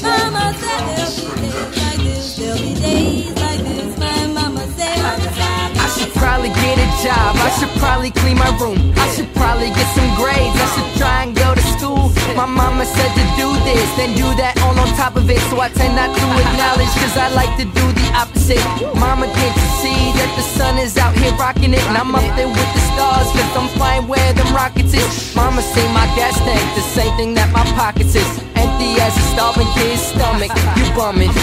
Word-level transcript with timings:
By 0.00 0.30
myself, 0.30 0.96
days 0.96 1.76
like 1.76 2.00
this. 2.00 2.36
There'll 2.40 2.56
be 2.56 2.72
days 2.80 3.28
like 3.36 3.60
this. 3.60 3.92
My 4.00 4.26
mama 4.32 4.64
said. 4.72 4.96
I 4.96 5.86
should 5.92 6.14
probably 6.16 6.48
get 6.48 6.80
a 6.80 6.88
job. 7.04 7.36
I 7.36 7.52
should 7.60 7.68
probably 7.76 8.10
clean 8.10 8.38
my 8.38 8.48
room. 8.56 8.80
I 8.96 9.06
should 9.12 9.28
probably 9.34 9.68
get 9.68 9.84
some 9.92 10.08
grades. 10.16 10.56
I 10.56 10.66
should 10.72 10.90
try 10.96 11.28
and 11.28 11.36
go 11.36 11.54
to 11.54 11.64
school. 11.76 12.08
My 12.32 12.46
mama 12.46 12.86
said 12.86 13.12
to 13.12 13.24
do 13.36 13.52
this, 13.68 13.84
then 14.00 14.16
do 14.16 14.24
that 14.40 14.56
all 14.64 14.72
on 14.72 14.88
top 14.96 15.14
of 15.16 15.28
it. 15.28 15.38
So 15.52 15.60
I 15.60 15.68
tend 15.68 15.94
not 15.94 16.08
to 16.08 16.24
acknowledge, 16.40 16.92
cause 16.96 17.16
I 17.20 17.28
like 17.36 17.52
to 17.60 17.68
do 17.68 17.84
the 17.92 18.06
opposite. 18.16 18.64
Mama 18.96 19.28
can't 19.28 19.58
see 19.84 20.00
that 20.16 20.32
the 20.40 20.44
sun 20.56 20.78
is 20.78 20.96
out 20.96 21.12
here 21.20 21.36
rocking 21.36 21.74
it? 21.74 21.84
And 21.92 21.98
I'm 22.00 22.14
up 22.16 22.24
there 22.34 22.48
with 22.48 22.70
the 22.72 22.82
stars, 22.96 23.28
cause 23.36 23.52
I'm 23.60 23.68
flying 23.76 24.08
where 24.08 24.32
them 24.32 24.48
rockets 24.56 24.94
is. 24.94 25.36
Mama 25.36 25.60
say 25.60 25.84
my 25.92 26.08
gas 26.16 26.32
tank, 26.40 26.64
the 26.74 26.80
same 26.80 27.12
thing 27.20 27.34
that 27.34 27.52
my 27.52 27.64
pockets 27.76 28.16
is. 28.16 28.51
As 29.02 29.16
a 29.16 29.24
starving 29.34 29.66
kid's 29.74 30.00
stomach. 30.00 30.52
You 30.78 30.86
bumming. 30.94 31.34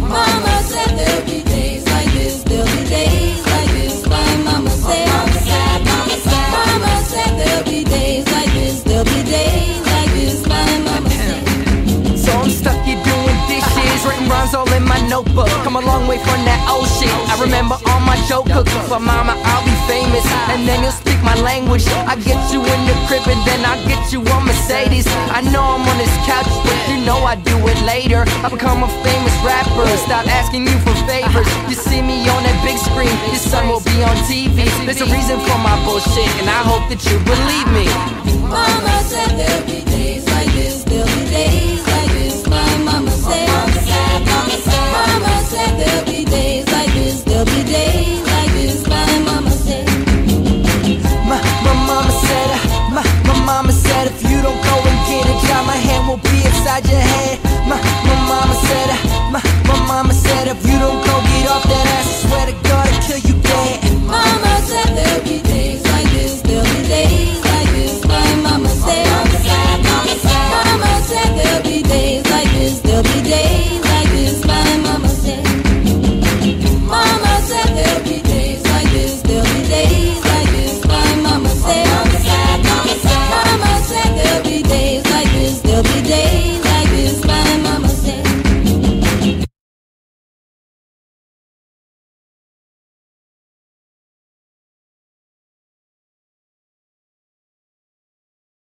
Mama 0.00 0.54
said 0.64 0.96
there'll 0.96 1.24
be 1.26 1.42
days 1.44 1.84
like 1.92 2.10
this, 2.16 2.42
there'll 2.42 2.64
be 2.64 2.88
days 2.88 3.44
like 3.52 3.70
this. 3.76 4.06
My 4.08 4.36
mama 4.48 4.70
said, 4.70 5.06
mama 5.12 5.32
said, 5.44 5.84
mama 5.84 6.16
said, 6.24 6.46
mama 6.56 6.92
said 7.04 7.32
there'll 7.38 7.64
be 7.64 7.84
days 7.84 8.24
like 8.32 8.52
this, 8.56 8.82
there'll 8.82 9.04
be 9.04 9.22
days 9.28 9.84
like 9.92 10.10
this. 10.16 10.46
My 10.48 10.64
mama 10.88 11.10
said. 11.10 12.18
So 12.18 12.32
I'm 12.32 12.48
stuck 12.48 12.80
here 12.88 13.02
doing 13.04 13.38
dishes, 13.44 14.00
writing 14.08 14.28
rhymes 14.28 14.54
all 14.54 14.72
in 14.72 14.84
my 14.84 15.00
notebook. 15.06 15.52
Come 15.64 15.76
a 15.76 15.84
long 15.84 16.08
way 16.08 16.16
from 16.16 16.40
that 16.48 16.60
old 16.72 16.88
shit. 16.96 17.12
I 17.28 17.36
remember 17.40 17.76
all 17.92 18.00
my 18.00 18.16
joke 18.24 18.48
hooks, 18.48 18.72
but 18.88 19.00
mama, 19.00 19.36
I'll 19.36 19.64
be 19.68 19.76
famous, 19.84 20.24
and 20.48 20.66
then 20.66 20.80
you'll 20.82 20.96
speak 20.96 21.20
my 21.22 21.36
language. 21.44 21.84
I 22.08 22.16
get 22.16 22.40
you 22.52 22.64
in 22.64 22.80
the 22.88 22.96
crib, 23.04 23.28
and 23.28 23.42
then 23.44 23.60
I 23.68 23.76
get 23.84 24.12
you 24.12 24.24
on 24.32 24.48
Mercedes. 24.48 25.04
I 25.28 25.40
know 25.52 25.60
I'm 25.60 25.84
on 25.84 25.98
this 26.00 26.16
couch, 26.24 26.48
know 27.22 27.28
I 27.28 27.36
do 27.36 27.56
it 27.70 27.78
later. 27.86 28.24
I 28.42 28.48
become 28.50 28.82
a 28.82 28.90
famous 29.06 29.34
rapper. 29.46 29.86
Stop 29.96 30.26
asking 30.26 30.66
you 30.66 30.76
for 30.82 30.94
favors. 31.06 31.46
You 31.70 31.76
see 31.78 32.02
me 32.02 32.26
on 32.28 32.42
that 32.42 32.58
big 32.66 32.78
screen. 32.78 33.14
Your 33.30 33.38
son 33.38 33.68
will 33.68 33.84
be 33.86 34.02
on 34.02 34.16
TV. 34.26 34.66
There's 34.86 35.00
a 35.00 35.06
reason 35.06 35.38
for 35.46 35.58
my 35.62 35.76
bullshit, 35.84 36.30
and 36.42 36.50
I 36.50 36.62
hope 36.66 36.84
that 36.90 37.02
you 37.06 37.16
believe 37.22 37.68
me. 37.70 37.86
Mama 38.50 38.96
said 39.06 39.30
there'll 39.38 39.66
be 39.66 39.84
days 39.86 40.26
like 40.34 40.50
this. 40.52 40.84
There'll 40.84 41.06
be 41.06 41.24
days 41.30 41.82
like 41.86 42.10
this. 42.18 42.46
My 42.46 42.66
mama 42.82 43.10
said. 43.10 43.48
Mama 43.48 43.70
said. 45.46 45.70
There'll 45.78 46.06
be 46.06 46.24
days 46.24 46.66
like 46.72 46.92
this. 46.92 47.22
There'll 47.22 47.46
be 47.46 47.62
days 47.62 48.22
like 48.34 48.50
this. 48.58 48.86
My 48.88 49.06
mama 49.28 49.50
said. 49.50 49.86
My, 51.30 51.38
my 51.66 51.74
mama 51.86 52.12
said. 52.26 52.50
My, 52.90 53.04
my 53.28 53.36
mama 53.46 53.72
said 53.72 54.10
if 54.10 54.22
you 54.30 54.42
don't 54.42 54.60
go 54.64 54.74
and 54.90 54.98
get 55.08 55.32
my 55.72 55.76
hand 55.76 56.08
will 56.08 56.16
be 56.18 56.44
inside 56.44 56.84
your 56.86 57.00
head. 57.00 57.21
if 60.54 60.66
you 60.66 60.78
don't 60.78 61.02
come. 61.04 61.11